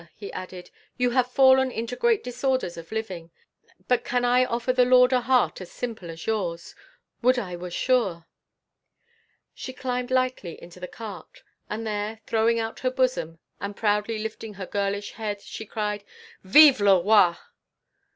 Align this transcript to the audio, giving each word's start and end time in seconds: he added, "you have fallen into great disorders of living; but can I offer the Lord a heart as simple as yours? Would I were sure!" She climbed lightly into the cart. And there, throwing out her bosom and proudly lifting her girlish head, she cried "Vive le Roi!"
he 0.15 0.33
added, 0.33 0.71
"you 0.97 1.11
have 1.11 1.31
fallen 1.31 1.69
into 1.69 1.95
great 1.95 2.23
disorders 2.23 2.75
of 2.75 2.91
living; 2.91 3.29
but 3.87 4.03
can 4.03 4.25
I 4.25 4.45
offer 4.45 4.73
the 4.73 4.83
Lord 4.83 5.13
a 5.13 5.21
heart 5.21 5.61
as 5.61 5.71
simple 5.71 6.09
as 6.09 6.25
yours? 6.25 6.73
Would 7.21 7.37
I 7.37 7.55
were 7.55 7.69
sure!" 7.69 8.25
She 9.53 9.73
climbed 9.73 10.09
lightly 10.09 10.59
into 10.59 10.79
the 10.79 10.87
cart. 10.87 11.43
And 11.69 11.85
there, 11.85 12.19
throwing 12.25 12.59
out 12.59 12.79
her 12.79 12.89
bosom 12.89 13.37
and 13.59 13.77
proudly 13.77 14.17
lifting 14.17 14.55
her 14.55 14.65
girlish 14.65 15.11
head, 15.11 15.39
she 15.39 15.67
cried 15.67 16.03
"Vive 16.43 16.81
le 16.81 17.03
Roi!" 17.03 17.35